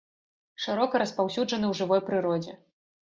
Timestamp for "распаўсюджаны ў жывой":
1.03-2.01